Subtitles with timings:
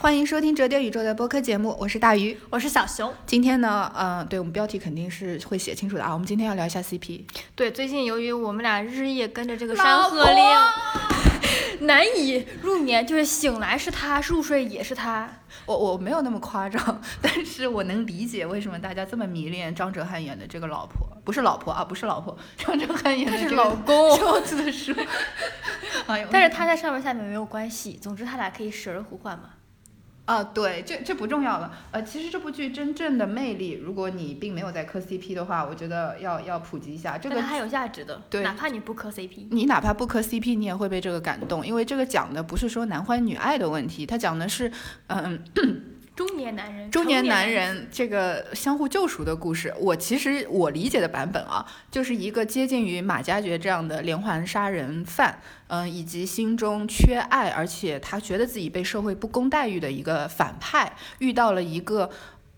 [0.00, 3.12] 欢迎收听折叠宇宙的播客节目，我是大鱼，我是小熊。
[3.26, 6.10] 今天呢，嗯，对我们标题肯定是会写清楚的啊。
[6.10, 7.24] 我们今天要聊一下 CP。
[7.54, 10.42] 对，最近由于我们俩日夜跟着这个《山河令》，
[11.84, 15.30] 难以入眠，就是醒来是他，入睡也是他。
[15.66, 24.94] 我我没有那么夸张，但是我能理解为什么大家这么迷恋张哲瀚演的这个老婆，不是老婆啊，不是老婆，张哲瀚演的这个老公 袖子的书。
[26.08, 29.50] 哎呦，但是他在上面下面没有关系，总之他俩可以时而互换嘛。
[30.30, 31.72] 啊，对，这这不重要了。
[31.90, 37.18] 呃，其实这部剧真正的魅力，如果你并没有在磕 CP 的话，我觉得要要普及一下。
[37.18, 44.70] 这个还有价值的，对，哪怕你不磕 CP，你哪怕不磕 CP，你也会被这个感动，因为这个讲的不是说男欢女爱的问题，它讲的是，
[45.08, 45.42] 嗯。
[46.20, 62.10] 中年男人，中年男人这个相互救赎的故事，我其实我理解的版本啊，就是一个接近于马加爵这样的连环杀人犯，嗯，以及心中缺爱，而且他觉得自己被社会不公待遇的一个反派，遇到了一个。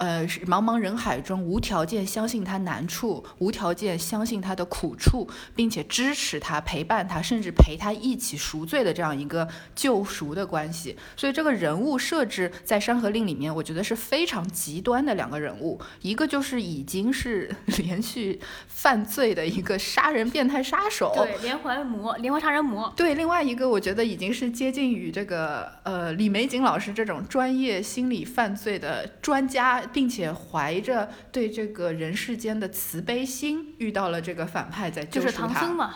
[0.02, 10.96] 呃，是茫茫人海中无条件相信他难处，无条件相信他的苦处，并且支持他、陪伴他，甚至陪他一起赎罪的这样一个救赎的关系。
[11.16, 22.92] 所以这个人物设置在《山河令》里面，我觉得是非常极端的两个人物，一个就是已经是连续犯罪的一个杀人变态杀手，对，连环魔、连环杀人魔。
[22.96, 29.80] 对，另外一个我觉得已经是接近于这个呃李玫瑾老师这种专业心理犯罪的专家。
[29.92, 35.30] 并且怀着对这个人世间的慈悲心，遇到了这个反派，在救赎他。
[35.30, 35.94] 就是唐僧嘛，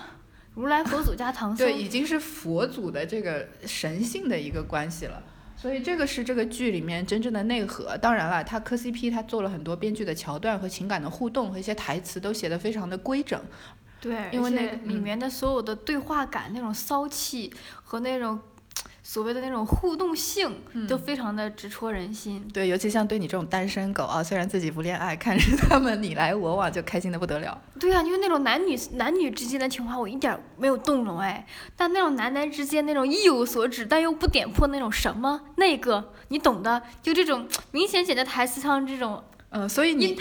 [0.54, 1.66] 如来佛祖加唐僧。
[1.66, 5.22] 对，已经是佛祖的这个神性的一个关系了。
[5.56, 7.96] 所以这个是这个剧里面真正的内核。
[7.96, 13.40] 当然了，他磕 CP，他做了很多编剧的桥段和情感的互动和一些台词都写得非常的规整。
[14.00, 17.52] 对，因为那里面的所有的对话感、那种骚气
[17.82, 18.38] 和那种。
[19.08, 20.52] 所谓的那种互动性，
[20.88, 22.44] 就非常的直戳人心。
[22.52, 27.56] 对，尤其像对你这种单身狗啊，虽然自己不恋爱，看着他们你来我往就开心的不得了。
[27.78, 31.46] 对啊，因为那种男女男女之间的情话，我一点没有动容哎。
[31.76, 39.22] 但那种男男之间那种意有所指但又不点破那种什么那个，你懂的，就这种明显写在台词上这种。
[39.50, 40.18] 嗯，所以你，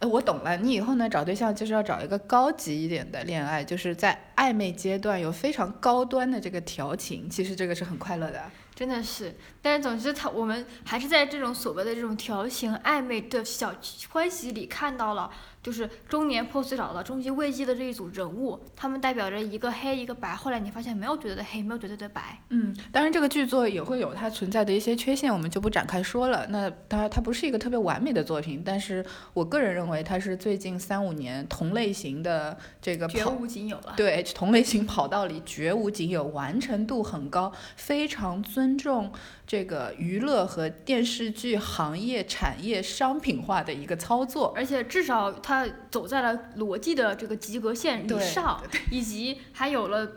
[0.00, 0.56] 呃，我懂了。
[0.56, 8.42] 你以后呢找对象就是要找一个高级一点的恋爱，就是在暧昧阶段有非常高端的这个调情，其实这个是很快乐的。
[8.74, 13.74] 真的是，但是总之他我们还是在这种所谓的这种调情暧昧的小
[14.10, 15.30] 欢喜里看到了。
[15.62, 20.34] 就是中年破碎找到终极危机的这一组人物，他们代表着一个黑一个白。
[20.34, 22.40] 后来你发现没有绝对的黑，没有绝对的白。
[22.48, 26.46] 嗯，当然这个剧作也会有它存在的一些缺陷，我们就不展开说了。
[26.48, 29.04] 那它它不是一个特别完美的作品，但是
[29.34, 33.94] 我个人认为它是最近三五年同类型的这个绝无仅有了。
[33.96, 39.12] 对，同类型跑道里绝无仅有，完成度很高，非常尊重。
[39.50, 48.62] 这个娱乐和电视剧行业产业商品化的一个操作，而且至少它走在了逻辑的这个及格线以上，
[48.92, 50.08] 以及还有了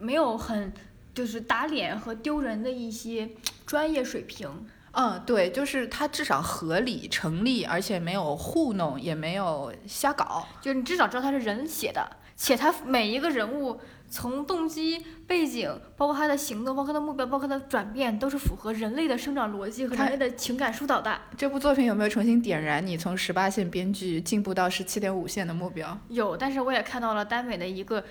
[0.00, 0.72] 没有很
[1.14, 3.30] 就是打脸和丢人的一些
[3.64, 4.50] 专业水平。
[4.90, 12.04] 嗯，对，就是它至少合理成立，而且没有糊弄，也没有瞎搞，就是你至少知道它是人写的，
[12.40, 13.78] 且他每一个人物。
[14.12, 21.16] 从动机、背景，包括他的行动，包括他的目标，包括他的转变，都是符合人类的生长逻辑和人类的情感疏导的。
[21.36, 25.96] 这部作品有没有重新点燃你从十八线编剧进步到十七点五线的目标？
[26.08, 28.04] 有，但是我也看到了耽美的一个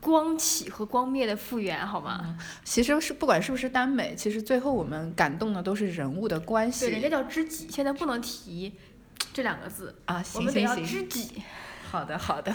[0.00, 2.36] 光起和光灭的复原，好吗？
[2.62, 6.84] 其实是不管是不是耽美，其实最后我们感动的都是人物的关系。
[6.84, 8.74] 对，人家叫知己，现在不能提
[9.32, 10.22] 这两个字啊。
[10.22, 11.42] 行行行，知己。
[11.90, 12.52] 好的，好的。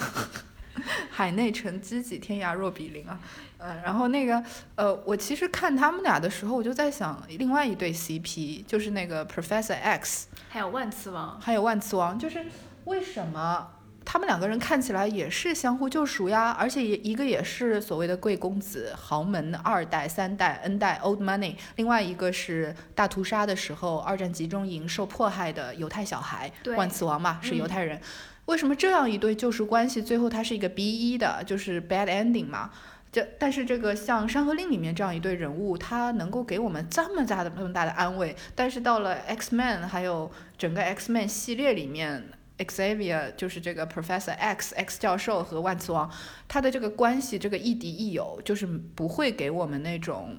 [1.10, 3.20] 海内存知己，天涯若比邻啊，
[3.58, 4.44] 呃，然后那个，
[4.76, 12.46] 呃，我其实看他们俩的时候，我就在想，另外一对 CP 就是那个 Professor X，还有万磁王，还有万磁王，就是
[12.86, 13.68] 为什么
[14.06, 16.52] 他们两个人看起来也是相互救赎呀？
[16.60, 28.02] 而且一个也是所谓的贵公子、豪门二代、三代、N 代 Old Money，另外一个是大屠杀的时候二战集中营受迫害的犹太小孩，万磁王嘛，是犹太人。
[28.46, 32.72] 为什么这样一对救赎关系最后它是一个 B 一的，就是 bad ending 嘛？
[33.10, 38.36] 这但是这个像《山河令》里面这样一对人物，他能够给我们这么大的这么大的安慰。
[38.56, 46.12] 但是到了 X Man 还有整个 X Man 系列里面，Xavier 就是这个 Professor X X 教授和万磁王，
[46.48, 50.36] 他的这个关系这个亦敌亦友，就是不会给我们那种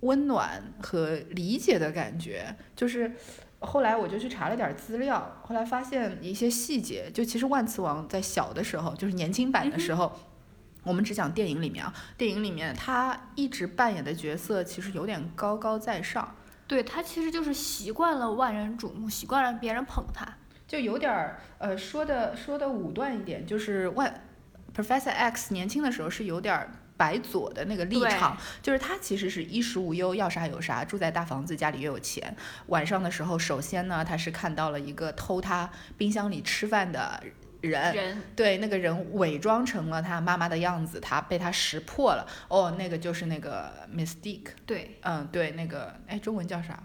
[0.00, 3.12] 温暖和理解的感觉，就是。
[3.60, 10.18] 后来我就去查了点资料，后来发现一些细节，就其实万磁王在小的时候，就是年轻版的时候，
[10.82, 16.34] 我们只讲电影里面啊，电影里面他一直扮演的角色其实有点高高在上，
[16.66, 20.26] 对他其实就是习惯了万人瞩目，习惯了别人捧他。
[20.66, 24.22] 就有点儿呃说的说的武断一点，就是万
[24.74, 26.70] Professor X 年轻的时候是有点儿
[27.00, 32.36] 白左的那个立场，就是他其实是衣食无忧，要啥有啥，住在大房子，家里又有钱。
[32.66, 37.22] 晚上的时候，首先呢，他是看到了一个偷他冰箱里吃饭的
[37.62, 42.26] 人，人对，那个人伪装成了他妈妈的样子，他被他识破了。
[42.48, 46.78] 哦，那个就是那个 Mystique，对，嗯，对，那个哎，中文叫啥？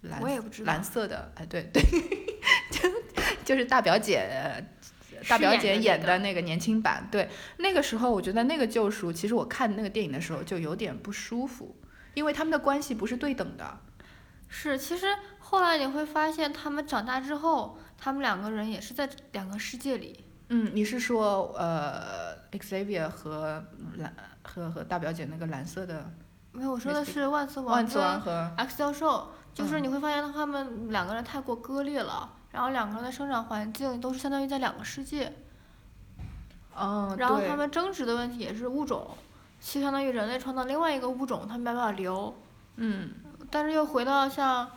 [0.00, 1.80] 蓝我也不知道蓝色的，哎，对对，
[2.72, 2.90] 就
[3.44, 4.28] 就是大表姐，
[5.28, 7.08] 大表姐演的那个年轻版。
[7.10, 7.28] 对，
[7.58, 11.76] 那个时候我觉得那个救赎，其实我看那个电影的时候就有点不舒服，
[12.14, 13.78] 因为他们的关系不是对等的。
[14.48, 15.06] 是，其实
[15.38, 20.24] 后来你会发现，他们长大之后，他们两个人也是在两个世界里。
[20.48, 23.64] 嗯，你是说呃，Xavier 和
[23.96, 26.12] 蓝和和大表姐那个蓝色的
[26.52, 35.32] 没有，我说的是万磁王和 X 教授，就是嗯你会发现他们两个人太过割裂了，然后两个人的生长环境都是相当于在两个世界，
[36.78, 39.10] 嗯，然后他们争执的问题也是物种，
[39.60, 42.34] 其实相当于人类创造另外一个物种，他们没办法留，
[42.76, 43.10] 嗯
[43.50, 44.70] 但是又回到像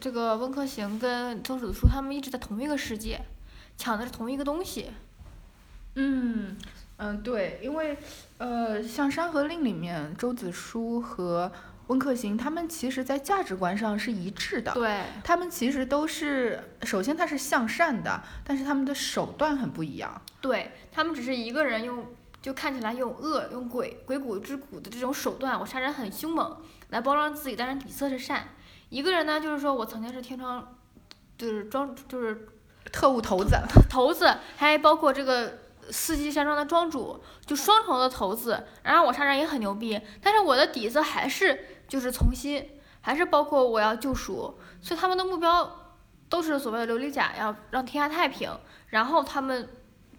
[0.00, 3.20] 这个温客行跟周子舒，他们一直在同一个世界，
[3.76, 4.90] 抢的是同一个东西。
[5.94, 6.56] 嗯
[6.98, 7.96] 嗯，对，因为
[8.38, 11.50] 呃，像《山河令》里面，周子舒和
[11.88, 14.72] 温客行他们其实在价值观上是一致的。
[14.72, 20.20] 对，他们其实都是，首先他是向善的，但是他们的手段很不一样。
[20.40, 22.06] 对他们只是一个人用，
[22.42, 26.56] 就看起来用恶、用鬼、鬼谷之谷的这种手段，我杀人很凶猛，
[26.90, 28.48] 来包装自己，但是底色是善。
[28.88, 30.76] 一个人呢，就是说我曾经是天窗，
[31.36, 32.48] 就是庄，就是
[32.92, 33.56] 特务头子，
[33.88, 35.58] 头子，还包括这个
[35.90, 38.64] 四季山庄的庄主，就双重的头子。
[38.84, 42.66] 然后我杀人也很牛逼，但是我的底子还是就是从心，
[43.00, 45.94] 还是包括我要救赎，所以他们的目标
[46.28, 48.50] 都是所谓的琉璃甲，要让天下太平。
[48.88, 49.68] 然后他们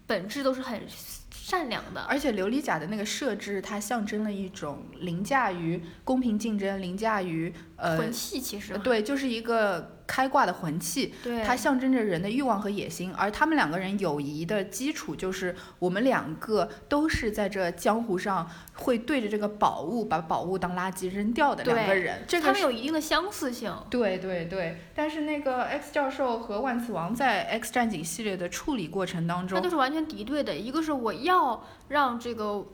[0.06, 0.82] 本质都是很
[1.30, 11.14] 善良的，而且琉璃甲的那个设置，它象征了一种凌驾于公平竞争、凌驾于呃魂，器其实对，就是一个开挂的魂器。
[11.22, 23.72] 对它象征着人的欲望和野心，而他们两个人友谊的基础就是我们两个都是在这江湖上会对着这个宝物把宝物当垃圾扔掉的两个人，这个他们有一定的相似性。
[23.88, 24.80] 对对对。
[24.94, 30.52] 但是那个 X 教授和万磁王在 X 战警系列的处理过程当中那都，是完全敌对的。
[30.54, 32.66] 一个是我要让这个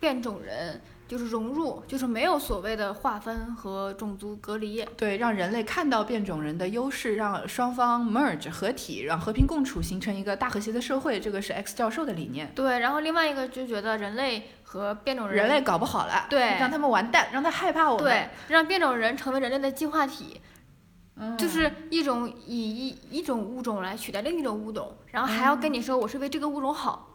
[0.00, 4.84] 变种人就是融入，就是没有所谓的划分和种族隔离。
[4.96, 12.52] 对让人类看到变种人的优势，让双方 merge 合体，让和平共处，形成一个大和谐的社会，这个是 X 教授的理念。
[12.54, 18.04] 对，然后另外一个就觉得人类和变种人人类搞不好了，对让他们完蛋，让他害怕我们。
[18.04, 20.38] 对让变种人成为人类的进化体，
[21.16, 27.07] 嗯，就是一种以一一种物种来取代另一种物种，然后还要跟你说我是为这个物种好。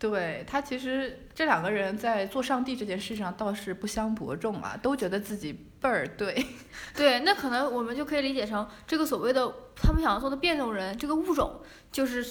[0.00, 6.44] 对他其实这两个人在做上帝这件事上倒是不相伯仲啊，都觉得自己倍儿对。
[6.96, 11.60] 对，那可能我们就可以理解成这个所谓的他们想要做的变种人这个物种
[11.92, 12.24] 就是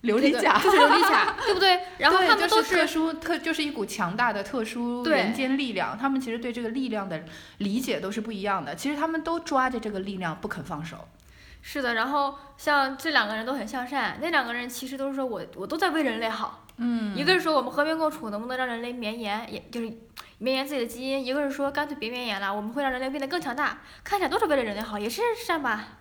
[0.00, 1.80] 这个琉璃甲，就是琉璃甲， 对不对？
[1.98, 7.24] 然后他们都就是特殊特就是一股强大的特殊人间力量，他们其实对这个力量的
[7.56, 8.76] 理解都是不一样的。
[8.76, 11.08] 其实他们都抓着这个力量不肯放手。
[11.62, 16.64] 是的，然后像这两个人都很向善，那两个人其实都是说我我都在为人类好。
[16.78, 19.92] 嗯一个是说我们和平共处能不能让人类绵延，也就是
[20.38, 23.80] 绵延自己的基因；一个是说干脆别绵延了，我们会让人类变得更强大。
[24.04, 25.97] 看起来都是为了人类好，也是善吧？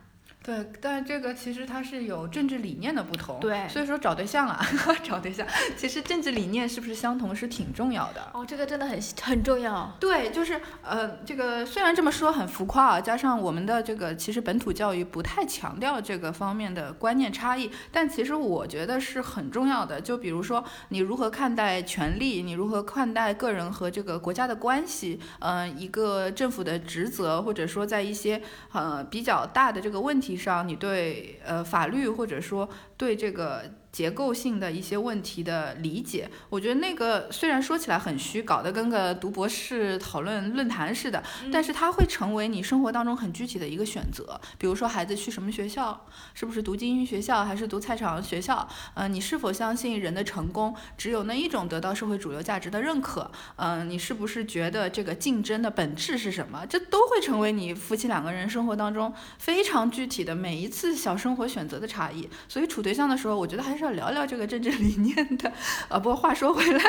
[0.48, 3.38] 对，但这个其实它是有政治理念的不同。
[3.42, 4.66] 对所以说找对象啊，
[5.04, 8.32] 找对象，其实政治理念是不是相同是挺重要的。
[8.34, 9.94] 哦，这个真的很很重要。
[10.00, 20.00] 对，就是呃，这个虽然这么说很浮夸啊，加上我们的这个其实本土教育不太强调这个方面的观念差异，但其实我觉得是很重要的。
[20.00, 33.64] 就比如说你如何看待权利，你如何看待个人和这个国家的关系，呃，一个政府的职责，或者说在一些呃比较大的这个问题上，你对呃法律或者说对这个
[33.98, 44.40] 结构性的一些问题的理解，我觉得那个虽然说起来很虚，搞得跟个读博士讨论论坛似的，但是它会成为你生活当中很具体的一个选择。
[44.60, 48.70] 比如说孩子去什么学校，是不是读精英学校还是读菜场学校？
[48.94, 53.32] 呃，你是否相信人的成功只有那一种得到社会主流价值的认可？
[53.56, 56.64] 嗯、你是不是觉得这个竞争的本质是什么？
[56.68, 62.30] 这都会成为你夫妻两个人生活当中非常具体的每一次小生活选择的差异。
[62.48, 65.52] 所以处对象的时候，我觉得还是聊聊这个政治理念的。
[65.88, 66.82] 啊，不过话说回来，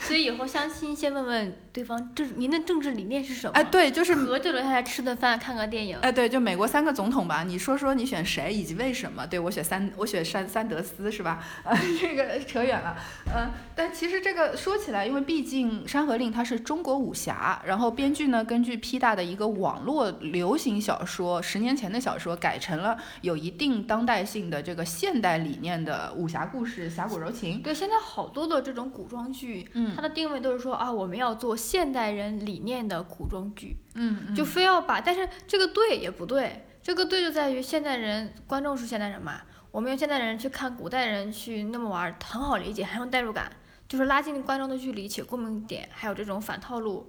[0.00, 3.52] 所以以后相亲先问问对方政您的政治理念是什么？
[3.54, 5.98] 哎，对，就是合着留下来吃顿饭，看个电影。
[5.98, 9.26] 哎，对，就美国三个总统吧，你说说你选谁以及为什么？
[9.26, 11.42] 对我选三，我选三三德斯是吧？
[11.64, 12.96] 啊， 这个扯远了。
[13.34, 27.62] 嗯，但其实这个说起来，因为毕竟《山河令》它是中国武侠，然后编剧呢根据 P 大的一个网络流行小说，十年前的小说改成了有一定当代性的这个现代理念的武侠故事，侠骨柔情。
[27.62, 43.50] 对，现在好多的这种古装剧，嗯，它的定位都是说啊，我们要做现代人理念的古装剧，嗯，就非要把，但是这个对也不对，这个对就在于现代人观众是现代人嘛，我们用现代人去看古代人去那么玩，很好理解，很有代入感，
[43.88, 47.06] 就是拉近观众的距离且共鸣点，还有这种反套路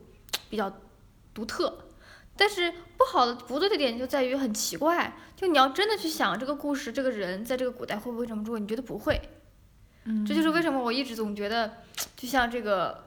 [0.49, 0.71] 比较
[1.33, 1.85] 独特。
[2.39, 8.57] 但是不好的不对的点就在于很奇怪，就你要真的去想这个故事，这个人在这个古代会不会这么做？
[8.57, 9.21] 你觉得不会。
[10.05, 11.71] 嗯，这就是为什么我一直总觉得，
[12.15, 13.03] 就像这个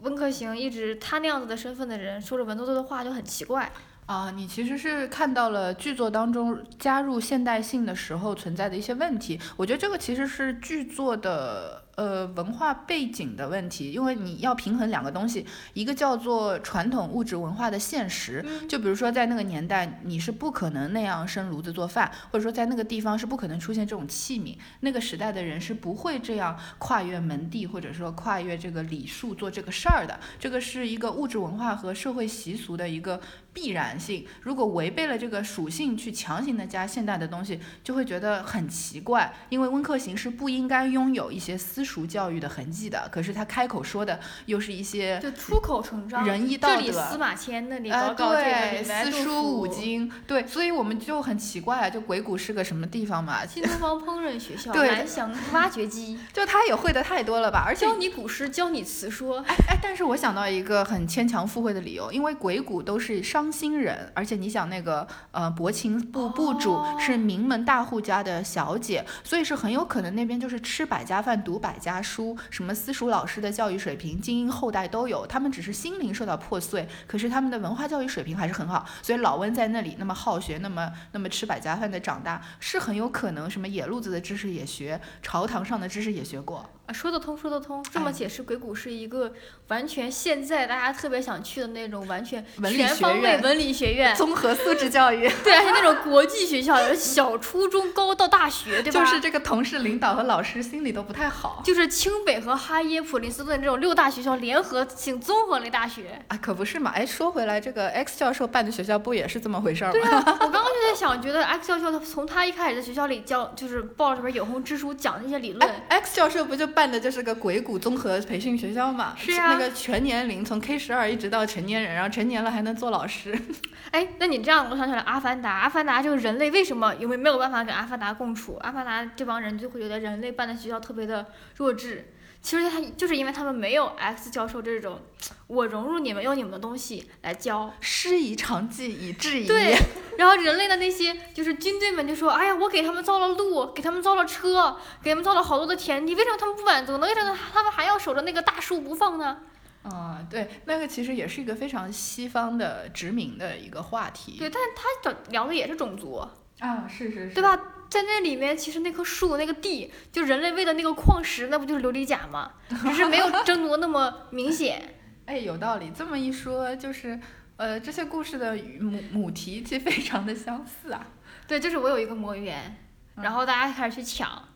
[0.00, 3.72] 温客行一直他那样子的身份的人说着文绉绉的话就很奇怪。
[4.04, 9.40] 啊，你其实是看到了剧作当中加入现代性的时候存在的一些问题。
[9.56, 11.87] 我觉得这个其实是剧作的。
[11.98, 33.20] 呃，文化背景的问题，因为你要平衡两个东西，一个叫做传统物质文化的现实，就比如说在那个年代，你是不可能那样生炉子做饭，或者说在那个地方是不可能出现这种器皿，那个时代的人是不会这样跨越门第，或者说跨越这个礼数做这个事儿的，这个是一个物质文化和社会习俗的一个
[33.52, 34.24] 必然性。
[34.42, 41.87] 如果违背了这个属性去强行的加现代的东西，就会觉得很奇怪，因为温客行是不应该拥有一些私。
[41.88, 46.76] 属教育的痕迹的，可是他开口说的又是一些就出口成章，仁义道德。
[46.76, 53.46] 这里司马迁，那里高高这四书五经，对，所以我们就很奇怪，就鬼谷是个什么地方嘛？
[53.46, 57.64] 新东方烹饪学校， 对，蓝翔挖掘机， 就他也会的太多了吧？
[57.66, 59.38] 而且教你古诗，教你词说。
[59.46, 71.77] 哎哎，但是我想到一个很牵强附会的理由，因为鬼谷都是伤心人，而且你想那个呃薄情部部主是名门大户家的小姐，所以是很有可能那边就是吃百家饭，读百。
[71.78, 78.84] 家书什么私塾老师的教育水平，精英后代都有，他们只是心灵受到破碎，可是他们的文化教育水平还是很好。
[79.02, 86.68] 所以老温在那里那么好学，那么那么吃百家饭的长大，是很有可能什么野路子的知识也学，朝堂上的知识也学过。
[86.88, 87.84] 啊，说得通，说得通。
[87.92, 89.30] 这么解释，鬼谷是一个
[89.68, 95.28] 完全现在大家特别想去的那种完全全方位文理学院、 综合素质教育。
[95.44, 99.04] 对，而且那种国际学校， 小初中高到大学，对吧？
[99.04, 101.62] 就是这个同事、领导和老师心里都不太好。
[101.62, 106.18] 就是清北和哈耶、普林斯顿这种六大学校联合性综合类大学。
[106.28, 106.90] 啊，可不是嘛！
[106.94, 109.92] 哎，说回来，这个 X 教授办的学校不也是这么回事吗？
[109.92, 115.70] 对啊，我刚刚就在想，觉得 X 教授他从他一开始在学校里教，就是报这边永恒之书讲那些理论。
[115.90, 116.66] X 教授不就？
[116.78, 123.36] 办的就是个鬼谷综合培训学校嘛，那个全年龄从 K 十二一直到成年人，然后成年了还能做老师。
[123.90, 128.54] 哎，那你这样我想起来《阿凡达》，《阿凡达》这个人类为什么因为没有办法跟《阿凡达》共处？
[128.58, 132.12] 《阿凡达》这帮人就会觉得人类办的学校特别的弱智。
[132.40, 135.00] 其实他就是因为他们没有 X 教授这种，
[135.48, 139.46] 我融入你们，用你们的东西来教，师夷长技以制夷。
[139.46, 139.76] 对，
[140.16, 147.06] 然后人类的那些就是军队们就说，哎呀，我给他们造了路，给他们造了车，给他们造了好多的田地，为什么他们不满足呢？
[147.06, 149.38] 为什么他们还要守着那个大树不放呢？
[149.82, 154.36] 啊，对，那个其实也是一个非常西方的殖民的一个话题。
[154.38, 156.16] 对，但是他聊的也是种族。
[156.60, 157.58] 啊，是是是，对吧？
[157.88, 162.52] 在那里面，其实那棵树、那个地，就人类喂的那个矿石，那不就是琉璃甲吗？
[162.68, 164.94] 只是没有争夺那么明显。
[165.24, 165.90] 哎，有道理。
[165.96, 167.18] 这么一说，就是，
[167.56, 171.06] 呃，这些故事的母母题其实非常的相似啊。
[171.46, 172.76] 对，就是我有一个魔源，
[173.16, 174.48] 然后大家开始去抢，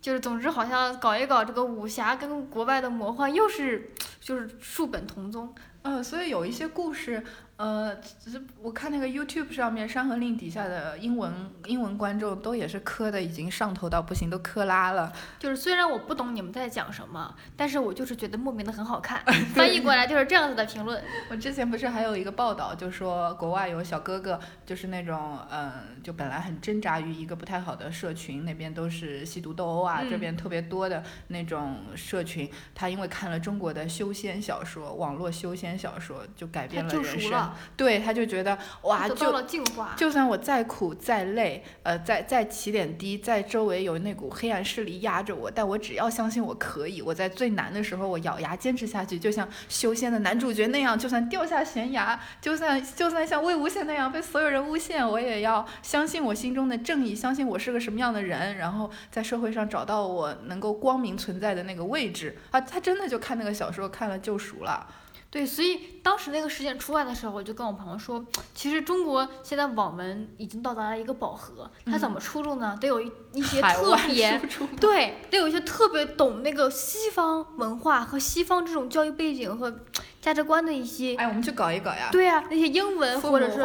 [0.00, 5.54] 就是总之好像搞一搞这个武侠跟国外的魔幻又是就是树本同宗。
[5.82, 7.22] 嗯，所以有一些故事。
[7.60, 11.30] 呃，只是我看那个 YouTube 上面《山河令》底下的英文
[11.66, 15.12] 英文观众都也是磕的已经上头到不行，都磕拉了。
[15.38, 19.22] 就是虽然我不懂你们在讲什么，但是我就是觉得莫名的很好看。
[19.52, 21.04] 翻译过来就是这样子的评论。
[21.28, 25.70] 我之前不是还有一个报道，就说国外有小哥哥，就是那种嗯，
[26.02, 37.49] 就本来很挣扎于一个不太好的社群，那边都是吸毒斗殴啊，这边特别多的那种社群，他因为看了中国的修仙小说，网络修仙小说，就改变了人生。
[37.50, 39.94] 上，对，他就觉得哇，就了净化。
[39.96, 62.60] 就算我再苦再累，呃，再再起点低，在周围有那股黑暗势力压着我，但我只要相信我可以，我在最难的时候我咬牙坚持下去，就像修仙的男主角那样，就算掉下悬崖，就算就算像魏无羡那样被所有人诬陷，我也要相信我心中的正义，相信我是个什么样的人，然后在社会上找到我能够光明存在的那个位置啊！
[62.60, 64.86] 他真的就看那个小说看了救赎了。
[65.30, 72.76] 对，所以当时那个事件出来的时候，我就跟我朋友说，其实中国现在网文已经到达了一个饱和，它怎么出路呢？
[72.80, 74.40] 得有一一些特别
[74.80, 79.72] 对，得有一些特别懂那个西方文化和西方这种教育背景和
[80.20, 82.08] 价值观的一些，哎，我们去搞一搞呀！
[82.10, 83.58] 对啊，那些英文或者是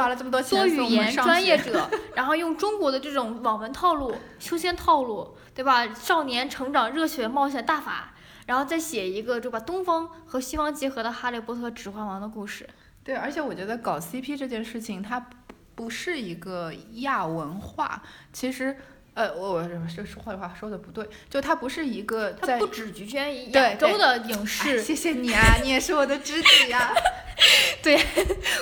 [0.51, 5.91] 多语言专业者， 然后用中国的这种网文套路、修仙套路，对吧？
[5.93, 8.13] 少年成长、热血冒险大法，
[8.46, 12.68] 然后再写一个就把东方和西方结合的《哈利波特》《指环王》的故事。
[13.04, 15.36] 对，而且我觉得搞 CP 这件事情，它不
[15.75, 18.75] 不是一个亚文化，其实。
[19.16, 26.92] 呃，我我这说坏话说的不对，就它不是一个在它不止局限于亚洲的影哎视，谢谢你啊，你也是我的知己啊。
[27.82, 27.98] 对、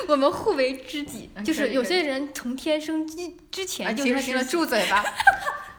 [0.07, 1.31] 我们互为知己。
[1.33, 3.15] 嗯就是有些人从天生之
[3.49, 5.03] 之啊，前就听了住嘴吧。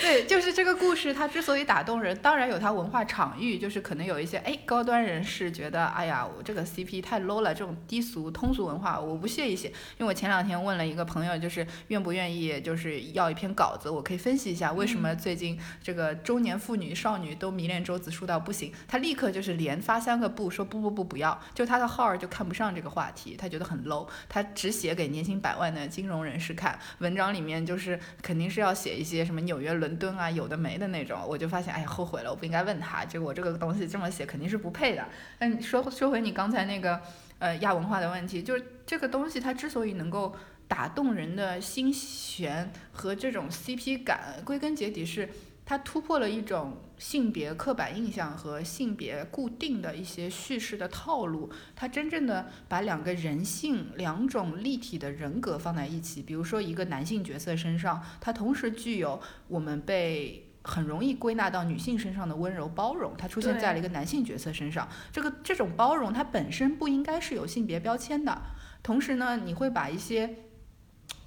[0.00, 9.68] 对，就是这个故事，它之所以打动人，当然有它文化场域，就是可能有一些哎高端人士觉得，哎呀，我这个 CP 太 low 了，这种低俗通俗文化我不屑一写。
[9.68, 18.72] 因为我前两天问了一个朋友，就是愿不愿意就是要一篇稿子，我可以分析一下为什么最近这个中年妇女少女都迷恋周子舒到不行。
[18.88, 31.20] 他立刻就是连发三个不，说不不不不要，就他的号儿就看不上这个话题，他觉得很 low，他只写给年薪百万的金融人士看，文章里面就是肯定是要写一些什么纽约、伦敦啊，有的没的那种。
[31.28, 35.04] 我就发现，哎呀，后悔了，我不应该问他，就我这个东西这么写肯定是不配的。
[35.38, 37.00] 但你说说回你刚才那个
[37.40, 40.34] 呃亚文化的问题，就是这个东西它之所以能够
[40.68, 45.28] 打动人的心弦和这种 CP 感，归根结底是
[45.66, 56.22] 它突破了一种性别刻板印象和性别固定的一些叙事的套路，它真正的把两个人性、两种立体的人格放在一起。
[56.22, 64.88] 比如说，一个男性角色身上，它同时具有我们被很容易归纳到女性身上的温柔包容，它出现在了一个男性角色身上。
[65.10, 68.40] 这个这种包容，它本身不应该是有性别标签的。
[68.80, 70.36] 同时呢，你会把一些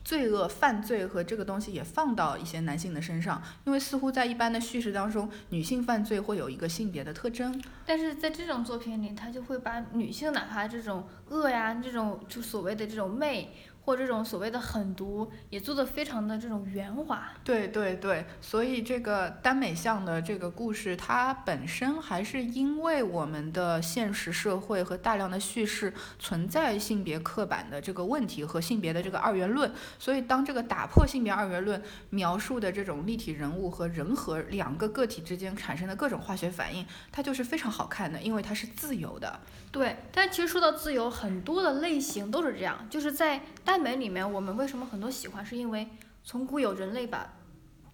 [0.05, 7.59] 罪恶、犯罪和这个东西也放到一些男性的身上，因为似乎在一般的叙事当中，女性犯罪会有一个性别的特征。
[7.87, 13.51] 但是在这种作品里，他就会把女性哪怕这种恶呀，这种就所谓的这种媚，
[13.85, 17.29] 或这种所谓的狠毒，也做得非常的这种圆滑。
[17.43, 39.39] 对对对，所以这个耽美向的这个故事，它本身还是因为我们的现实社会和大量的叙事存在性别刻板的这个问题和性别的这个二元论，所以当这个打破性别二元论描述的这种立体人物和人和两个个体之间产生的各种化学反应，它就是非常好看的，因为它是自由的。
[39.71, 42.87] 对，但其实说到自由，很多的类型都是这样。
[42.89, 43.41] 就是在
[43.75, 45.85] 耽美里面，我们为什么很多喜欢，是因为
[46.23, 47.33] 从古有人类把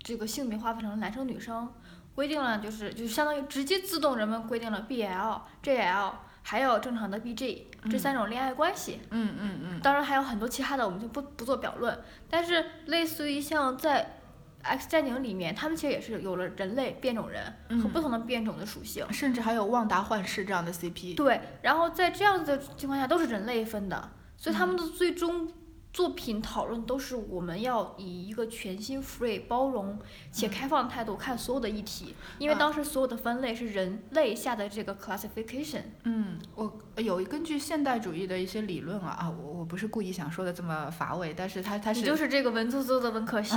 [0.03, 1.67] 这个性别划分成男生女生，
[2.13, 6.11] 规定了就是就相当于直接自动人们规定了 BL、JL，
[6.43, 8.99] 还有正常的 BG 这三种恋爱关系。
[9.09, 11.99] 嗯嗯嗯，当然还有很多其他的，我们就不不做表论。
[12.29, 14.19] 但是类似于像在
[14.61, 19.11] X 战警里面，他们其实也是有了人类变种人和不同的变种的属性。
[19.11, 21.15] 甚至还有旺达幻视这样的 CP。
[21.15, 25.51] 对，然后在这样子的情况下都是人类分的，所以他们嗯的最终
[25.93, 29.99] 作品讨论都是我们要以一个全新、free、包容
[30.31, 35.81] 且开放的态度看所有的议题，因为嗯当时所有的分类是人类下的这个 classification。
[36.03, 43.55] 嗯，我有根据现代主义的一些理论啊啊，我我不是故意想说的这么乏味，但是它它是你就是这个文绉绉的文科系。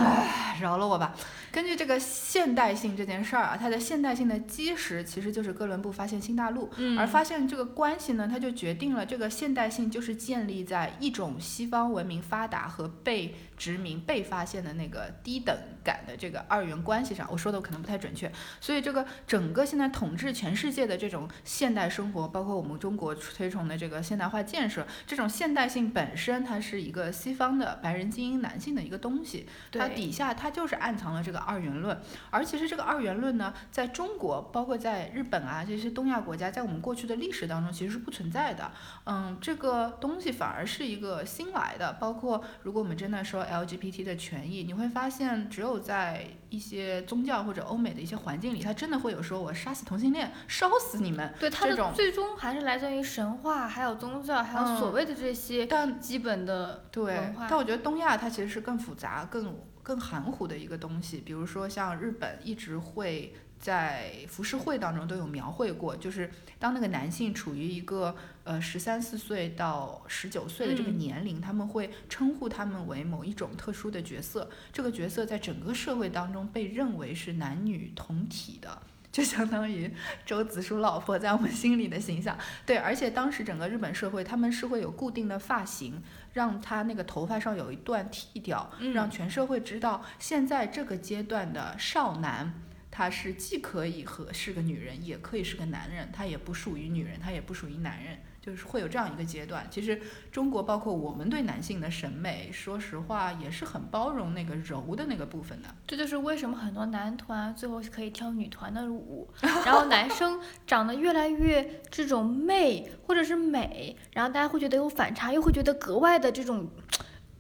[0.61, 1.14] 饶了我吧。
[1.53, 17.27] 根据这个现代性这件事儿啊，它的现代性的基石其实就是哥伦布发现新大陆，嗯而发现这个关系呢，它就决定了这个现代性就是建立在一种西方文明发达和被殖民、被发现的那个低等感的这个二元关系上。
[17.31, 29.47] 我说的可能不太准确，所以这个整个现在统治全世界的这种现代生活，包括我们中国推崇的这个现代化建设，这种现代性本身它是一个西方的白人精英男性的一个东西。
[29.73, 38.71] 它底下它就是暗藏了这个二元论，而其实这个二元论呢，在中国，包括在日本啊这些东亚国家，在我们过去的历史当中其实是不存在的。
[39.05, 41.93] 嗯，这个东西反而是一个新来的。
[41.95, 51.33] 包括如果我们真的说说 LGBT 的权益，你会发现，只有在一些宗教或者欧美的一些环境里，他真的会有说我杀死同性恋，烧死你们。
[51.38, 61.18] 对，它的最终还是来自于神话，还有宗教，还有所嗯谓的这些但基本的对但我觉得东亚它其实是更复杂、更更含糊的一个东西。
[61.18, 70.98] 比如说像日本一直会在浮世绘当中都有描绘过，就是当那个男性处于一个呃十三四岁到十九岁的这个嗯。
[70.98, 78.83] 年龄，他们会称呼他们为某一种特殊的角色，这个角色在整个社会当中被认为是男女同体的。
[79.11, 79.90] 就相当于
[80.27, 86.03] 周子舒老婆在我们心里的形象，对，而且当时整个日本社会，他们是会有固定的发型，
[86.35, 88.92] 让他那个头发上有一段剃掉，嗯。
[88.92, 92.53] 让全社会知道现在这个阶段的少男，
[92.96, 99.66] 他是既可以和是个女人，也可以是个男人，他也不属于女人，他也不属于男人，就是会有这样一个阶段。
[99.68, 105.68] 其实中国包括我们对男性的审美，说实话也是很包容那个柔的那个部分的。
[105.88, 116.70] 这就是为什么很多男团最后可以跳女团的舞，然后男生长得越来越这种媚或者是美，然后大家会觉得有反差，又会觉得格外的这种，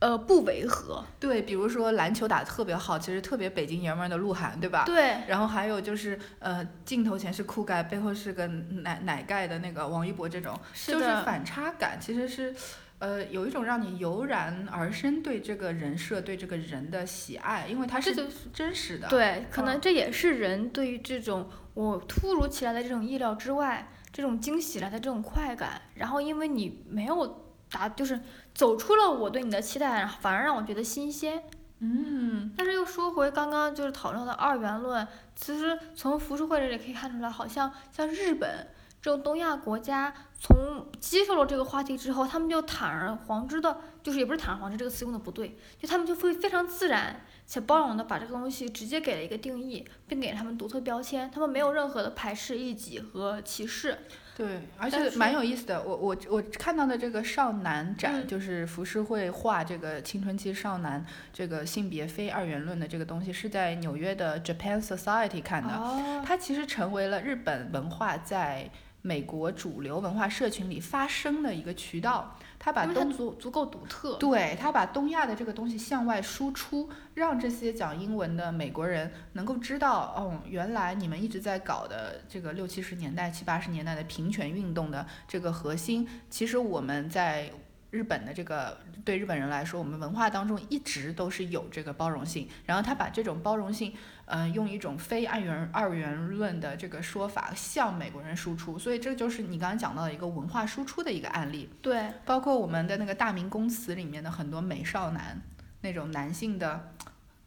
[0.04, 1.02] 呃，不违和。
[1.18, 4.84] 对，比如说篮球打得特别好，其实特别北京爷们儿的鹿晗，对吧？
[4.84, 10.54] 对，然后还有就是，呃，镜头前是酷盖，背后是个奶奶盖的那个王一博这种，
[10.86, 12.54] 就是，反差感，其实是，
[12.98, 18.14] 呃，有一种让你油然而生对这个人设、对这个人的喜爱，因为他是
[18.52, 19.08] 真实的。
[19.08, 28.20] 对，可能嗯这也是人对于这种我突如其来的这种意料之外、这种惊喜来的这种快感，然后因为你没有达，就是
[28.54, 31.42] 走出了我对你的期待，反而让我觉得新鲜。
[31.80, 38.68] 嗯，但是又说回刚刚就是讨论的二元论，其实从浮世绘这里可以看出来，好像像日本
[39.02, 53.98] 这种东亚国家，从接受了这个话题之后，他们就坦而皇之的，就是也不是坦而皇之这个词用的不对，就他们就会非常自然且包容的把这个东西直接给了一个定义，并给了他们独特标签，他们没有任何的排斥、异己和歧视。
[54.36, 54.46] 对，
[54.78, 55.80] 而且蛮有意思的。
[55.82, 65.72] 我我我看到的这个少男展，嗯就是浮世绘画这个青春期少男这个性别非二元论的这个东西，是在纽约的 Japan Society 看的。
[65.74, 68.68] 哦，它其实成为了日本文化在
[69.02, 72.36] 美国主流文化社群里发声的一个渠道。
[72.64, 74.16] 它把因为它东足足够独特。
[74.16, 87.50] 对他把东亚的这个东西向外输出，让这些讲英文的美国人能够知道，哦，原来你们一直在搞的这个六七十年代、七八十年代的平权运动的这个核心，其实我们在
[87.94, 92.48] 日本的这个对日本人来说，我们文化当中一直都是有这个包容性。
[92.66, 101.70] 然后他把这种包容性，呃，用一种非二元二元论的这个说法向美国人输出，所以这就是你刚刚讲到的一个文化输出的一个案例。
[101.80, 105.40] 对，包括我们的那个大明宫词里面的很多美少男，
[105.82, 106.92] 那种男性的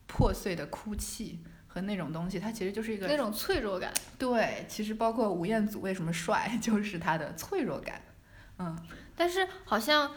[0.05, 3.91] 破碎的哭泣和那种东西，它其实就是一个那种脆弱感。
[4.17, 4.65] 对。
[4.69, 8.01] 其实包括吴彦祖为什么帅， 就是他的脆弱感。
[8.59, 8.75] 嗯，
[9.15, 10.11] 但是好像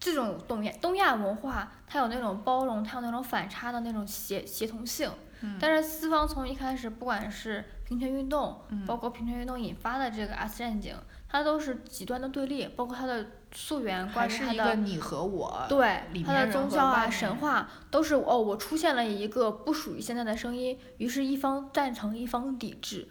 [0.00, 5.08] 这种东亚东亚文化，它有那种包容，它有那种反差的那种协协同性。
[5.42, 10.94] 嗯但是西方从一开始，不管是平权运动，嗯包括平权运动引发的这个 S 战警，
[11.30, 14.74] 它都是极端的对立，包括它的溯源，还关于它的。
[14.76, 15.64] 你和我。
[15.66, 23.08] 对它的宗教啊、神话都是哦，我出现了一个不属于现在的声音，于是一方赞成，一方抵制，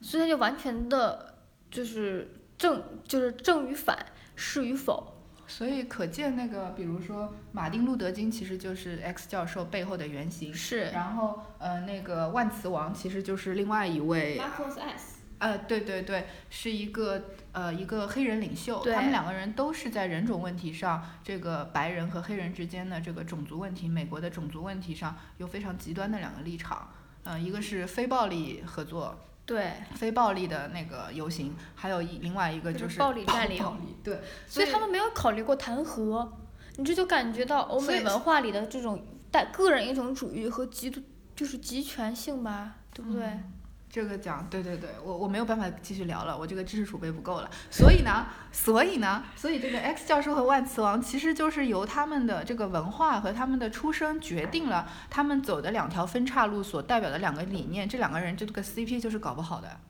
[0.00, 1.34] 所以它就完全的，
[1.70, 5.17] 就是正就是正与反，是与否，
[5.48, 10.54] 所以可见那个，比如说马丁路德金其实就是 X 教授背后的原型。
[10.54, 15.16] 是然后，呃，那个万磁王其实就是另外一位 Marcos S。
[15.38, 26.90] 呃，对对对，是一个呃一个黑人领袖，他们两个人都是在人种问题上，这个白人和黑人之间的这个种族问题，美国的种族问题上有非常极端的两个立场。
[27.22, 29.16] 呃，一个是非暴力合作，
[29.48, 36.28] 对，非暴力的那个游行，还有一另外一个就就是是暴力占 领暴力，对，所以他们没有考虑过弹劾，
[36.76, 41.00] 你这就感觉到欧美文化里的这种带个人英雄主义和极度
[41.34, 43.24] 就是集权性吧，对不对？
[43.24, 43.52] 嗯
[43.90, 47.50] 这个讲，对对对，我我没有办法继续聊了，我这个知识储备不够了。
[47.70, 57.88] 所以呢，所以呢，所以这个 X 教授和万磁王其实就是由他们的这个文化和他们的出生决定了他们走的两条分岔路所代表的两个理念。
[57.88, 59.80] 这两个人这个 CP 就是搞不好的。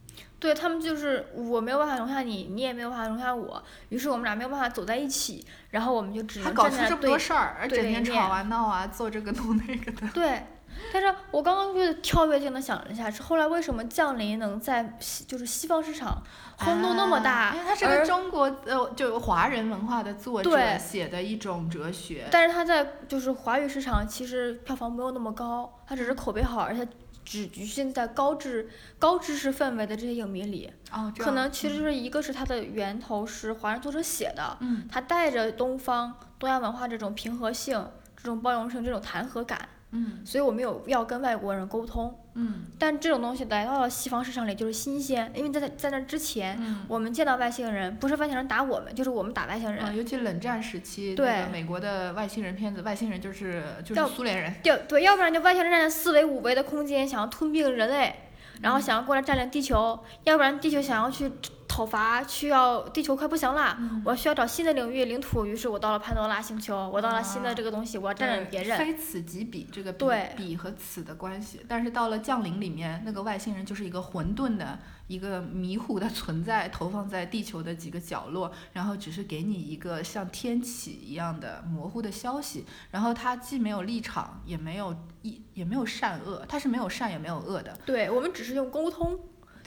[0.40, 10.06] 对他们就是我没有办法容下你，你也没有办法容下我，于是我们俩没有办法走在一起，然后我们就只能站在对出这么多事儿，而整天对面吵啊闹啊，做这个弄那个的。
[10.14, 10.46] 对，
[10.92, 16.22] 但是我刚刚就是跳跃性的想了一下，是后来为什么降临能在西就是西方市场
[16.58, 17.32] 轰动那么大？
[17.32, 22.26] 啊因为它是个中国呃，就华人文化的作者写的一种哲学。
[22.30, 26.86] 但是它在就是华语市场其实票房没有那么高，它只是口碑好，而且
[27.28, 28.66] 只局限在高知
[28.98, 30.72] 高知识氛围的这些影迷里。
[30.90, 37.86] 哦，可能其实是一个是它的源头是华人作者写的，嗯它带着东方东亚文化这种平和性、
[38.16, 42.18] 这种包容性、这种弹和感，嗯所以我们有要跟外国人沟通。
[42.38, 46.86] 嗯但这种东西来到了西方市场里就是新鲜，因为在在那之前，嗯。
[46.88, 49.84] 我们见到外星人，不是外星人打我们，就是我们打外星人。
[49.84, 58.14] 啊，尤其冷战时期，对美国的外星人片子，外星人就是就叫是苏联人，对对，要不然就外星人占领四维五维的空间，想要吞并人类，
[58.62, 61.30] 然嗯后想要过来占领地球；要不然地球想要去
[61.78, 68.76] 讨伐，需要地球快不行了，嗯我需要找新的领域领土，于是我到了潘多拉星球，我到了新的啊这个东西，我要占领别人。
[68.76, 71.64] 非此即彼，这个彼对彼和此的关系。
[71.68, 82.66] 但是到了降临里面，那个外星人就是一个混沌的、一个迷糊的存在，投放在地球的几个角落，然后只是给你一个像天启一样的模糊的消息。
[82.90, 87.78] 然后他既没有立场，也没有一也没有善恶，他是没有善也没有恶的。
[87.86, 89.16] 对我们只是用沟通。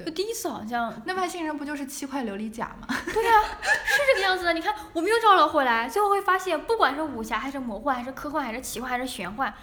[0.01, 2.87] 对就第一次好像那外星人不就是七块琉璃甲吗？
[3.05, 3.41] 对啊
[3.85, 4.53] 是这个样子的。
[4.53, 9.53] 你看，我们又绕了回来，最后会发现，不管是武侠还是魔幻，还是科幻，还是奇幻，还是玄幻，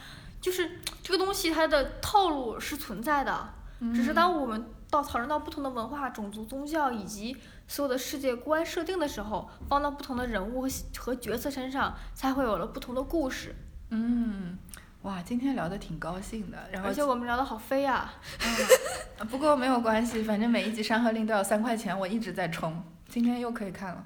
[0.40, 3.55] 就是这个东西它的套路是存在的。
[3.94, 7.37] 只是当我们到讨论到不同的文化、种族、宗教以及
[7.68, 13.55] 所有的世界观设定的时候，放到不同的人物和和角色身上，才会有了不同的故事。
[13.90, 14.59] 嗯，
[15.03, 18.13] 哇，今天聊的挺高兴的，然后而且我们聊的好飞呀、
[19.21, 24.05] 嗯，不过没有关系，反正每一集《山河令》都要三块钱，我一直在充，今天又可以看了。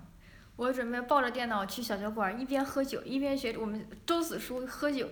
[0.54, 5.08] 我准备抱着电脑去小酒馆，一边喝酒一边学我们周子舒喝酒，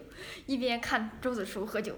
[0.47, 1.97] 一边看周子舒喝酒。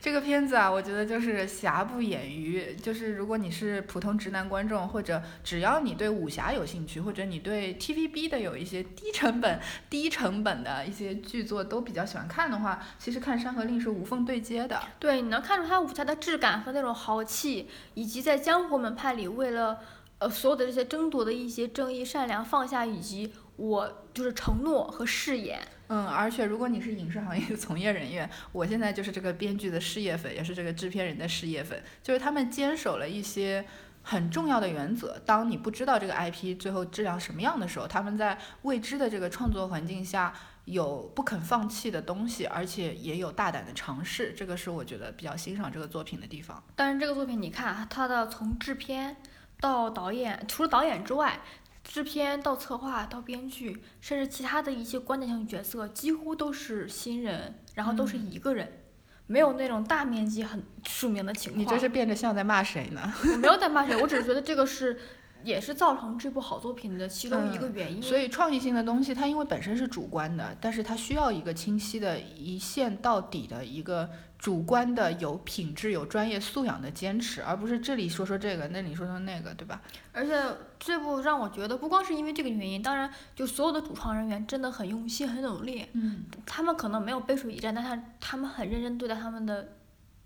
[0.00, 14.80] 这个片子啊，我觉得就是瑕不掩瑜，就是如果你是普通直男观众，或者只要你对武侠有兴趣，或者你对 TVB 的有一些低成本、低成本的一些剧作都比较喜欢看的话，其实看《山河令》是无缝对接的。
[15.00, 19.80] 对，你能看出他武侠的质感和那种豪气，以及在江湖门派里为了
[20.20, 25.60] 呃所有的这些争夺的一些正义、善良放下，以及我就是承诺和誓言。
[25.88, 33.64] 嗯，而且如果你是影视行业的从业人员，我现在就是这个编剧的事业粉，也是这个制片人的事业粉，就是他们坚守了一些
[34.02, 35.18] 很重要的原则。
[35.26, 40.32] 当你不知道这个 IP 最后质量什么样的时候，他们在未知的这个创作环境下
[40.66, 46.62] 有不肯放弃的东西，而且也有大胆的尝试，这个是我觉得比较欣赏这个作品的地方。
[46.76, 49.16] 但是这个作品，你看它的从制片
[49.60, 51.40] 到导演，除了导演之外，
[51.84, 58.80] 制片到策划到编剧，甚至其他的一些关键性角色，几乎都是新人，然后都是一个人，
[59.26, 61.60] 没有那种大面积很署名的情况。
[61.60, 63.12] 你这是变着相在骂谁呢？
[63.32, 64.98] 我没有在骂谁，我只是觉得这个是
[65.44, 68.02] 也是造成这部好作品的其中一个原因。
[68.02, 79.82] 所以创意性的东西，它因为本身是主观的，但是它需要一个清晰的一线到底的一个主观的有品质、有专业素养的坚持，而不是这里说说这个，那里说说那个，对吧？
[80.12, 80.32] 而且
[80.78, 89.76] 这部让我觉得，不光是因为这个原因，当然就所有的主创人员真的很用心、很努力，嗯他们可能没有背水一战，但他他们很认真对待他们的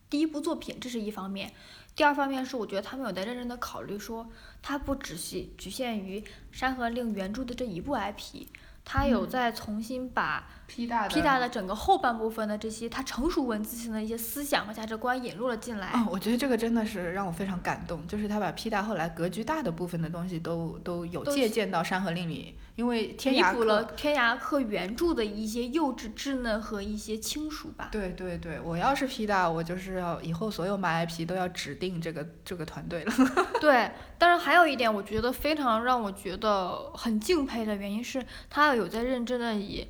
[0.08, 1.52] 第一部作品，这是一方面。
[1.96, 4.28] 第二方面是，我觉得他们有在认真的考虑说，
[4.60, 8.46] 它不只是局限于《山河令》原著的这一部 IP，
[8.84, 9.30] 它有嗯。
[9.30, 15.88] 在重新把，P 大的 P 大的整个后半部分的这些他成熟文字性的一些思想和价值观引入了进来。
[15.88, 27.88] 啊、我觉得这个真的是让我非常感动，就是他把 P 大后来格局大的部分的东西都都有借鉴到《山河令》里，因为天涯弥补了天涯客原著的一些幼稚稚嫩和一些轻熟吧。
[27.92, 33.12] 对对对，我要是 P 大，我就是要以后所有买 IP 都要指定这个这个团队了。
[33.60, 39.86] 对，当然还有一点，我觉得非常让我觉得很敬佩的原因是，他有在认真的以，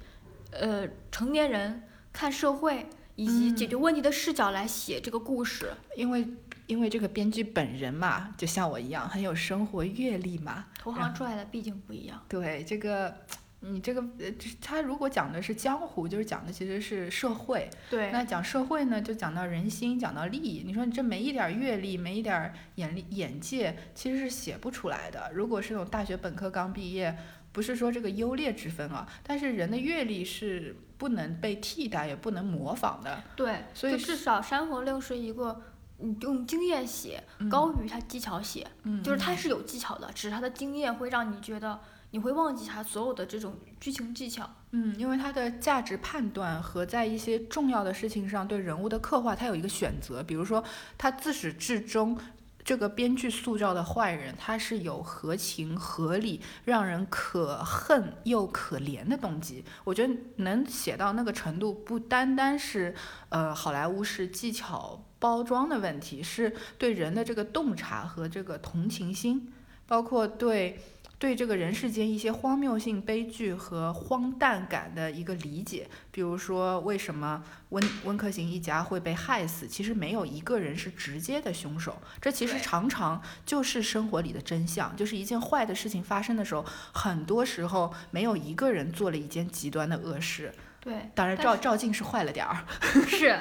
[0.60, 2.86] 呃，成年人看社会
[3.16, 5.72] 以及解决问题的视角来写这个故事。
[5.96, 6.26] 因为
[6.66, 10.66] 因为这个编剧本人嘛，就像我一样很有生活阅历嘛。
[10.78, 12.22] 投行出来的毕竟不一样。
[12.28, 13.14] 对这个，
[13.60, 14.26] 你这个呃，
[14.60, 17.68] 他如果讲的是江湖，就是讲的其实是社会。
[17.90, 20.62] 对，那讲社会呢，就讲到人心，讲到利益。
[20.64, 25.30] 你说你这没一点阅历，没一点眼力眼界，其实是写不出来的。
[25.34, 27.16] 如果是那种大学本科刚毕业，
[27.54, 33.22] 不是说这个优劣之分啊，但是人的阅历是不能被替代，也不能模仿的。
[33.34, 35.62] 对，所以至少《山河令》是一个。
[35.98, 41.78] 你用经验写嗯高于他技巧写，嗯，就是他是有技巧的，只是他的经验会让你觉得
[42.10, 44.50] 你会忘记他所有的这种剧情技巧。
[44.72, 50.20] 嗯，因为他的价值判断和在一些重要的事情上对人物的刻画，他有一个选择。
[50.20, 50.62] 比如说，
[50.98, 52.18] 他自始至终
[52.64, 59.62] 这个编剧塑造的坏人，他是有合情合理、让人可恨又可怜的动机。
[59.84, 62.94] 我觉得能写到那个程度，不单单是
[63.28, 69.52] 呃好莱坞式技巧包装的问题，是对人的这个洞察和这个同情心，
[69.86, 70.80] 包括对。
[71.18, 90.52] 对这个人世间一些荒谬性悲剧和荒诞感的一个理解，比如说为什么温温克行一家会被害死，其实没有一个人是直接的凶手，这其实常常就是生活里的真相，就是一件坏的事情发生的时候，很多时候没有一个人做了一件极端的恶事。
[90.80, 92.66] 对，当然赵赵静是坏了点儿。
[93.08, 93.38] 是，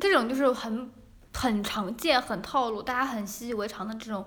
[0.00, 0.90] 这种就是很
[1.32, 4.26] 很常见、很套路，大家很习以为常的这种。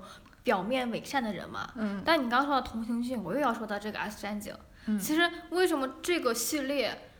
[0.49, 4.51] 表面伪善的人嘛，嗯，但你刚刚说到同情心，我又要说到这个 S 战警。
[4.87, 7.11] 嗯，其实为什么这个系列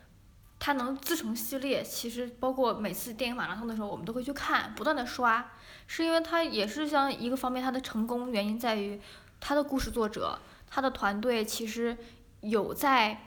[0.58, 1.84] 它能自成系列？
[1.84, 5.52] 其实包括每次电影马拉松的时候，我们都会去看，不断的刷，
[5.86, 9.00] 是因为它也是像一个方面，它的成功原因在于
[9.40, 11.96] 它的故事作者，它的团队其实
[12.42, 13.26] 有在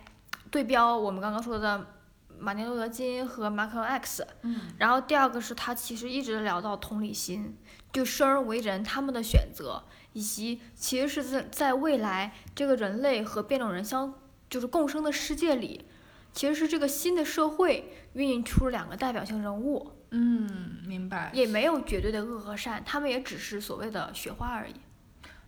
[0.50, 1.86] 对标我们刚刚说的
[2.42, 4.26] 马丁路德金和 Malcolm X。
[4.42, 7.56] 嗯，然后第二个是他其实一直聊到同理心。
[7.92, 14.14] 就生而为人，他们的选择，以及其实是在在未来这个人类和变种人相
[14.48, 15.84] 就是共生的世界里，
[16.32, 19.92] 其实是这个新的社会孕育出两个代表性人物。
[20.10, 21.30] 嗯，明白。
[21.34, 24.74] 也没有绝对的恶和善，他们也只是所谓的雪花而已。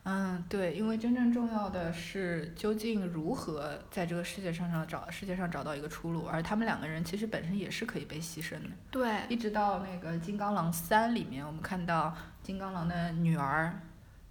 [0.04, 8.68] 嗯，对，因为真正重要的是究竟如何在这个世界上上找世界上找到一个出路，而他们两个人其实本身也是可以被牺牲的。
[8.90, 13.80] 对，一直到那个《金刚狼三》里面，我们看到金刚狼的女儿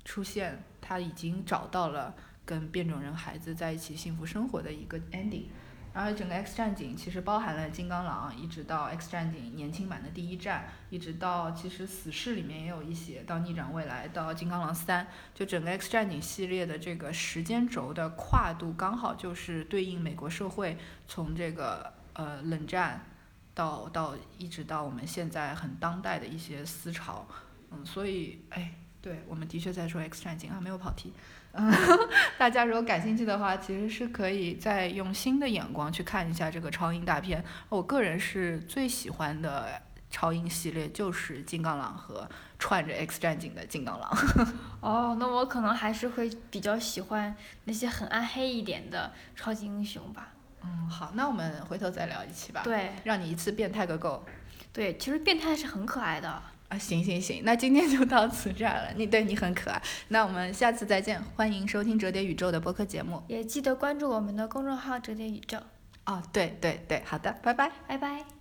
[0.05, 2.13] 出现，他已经找到了
[2.45, 5.45] 跟变种人孩子在一起幸福生活的一个 ending。
[5.93, 20.77] 然后整个 X 战警其实包含了金刚狼，一直到 X 战警年轻版的第一战，一直到其实死侍里面也有一些，到逆转未来，到金刚狼三，就整个 X 战警系列的这个时间轴的跨度刚好就是对应美国社会
[21.07, 23.05] 从这个呃冷战
[23.53, 27.27] 到到一直到我们现在很当代的一些思潮，
[27.69, 28.73] 嗯，所以哎，
[29.03, 31.13] 对我们的确在说 X 战警啊，没有跑题。
[31.51, 31.69] 嗯，
[32.39, 37.43] 大家如果感兴趣的话，其实是可以再用新的眼光去看一下这个超英大片。
[37.67, 44.09] 我个人是最喜欢的超英系列就是金刚狼和串着 X 战警的金刚狼。
[44.79, 47.35] 哦，那我可能还是会比较喜欢
[47.65, 50.29] 那些很暗黑一点的超级英雄吧。
[50.63, 52.61] 嗯，好，那我们回头再聊一期吧。
[52.63, 54.25] 对，让你一次变态个够。
[54.71, 56.41] 对，其实变态是很可爱的。
[56.73, 58.91] 啊，行行行，那今天就到此这儿了。
[58.95, 61.21] 你对你很可爱，那我们下次再见。
[61.35, 65.59] 欢迎收听折叠宇宙的播客节目，也记得关注我们的公众号折叠宇宙。
[66.07, 68.32] 哦，对对对，好的，拜拜，拜拜。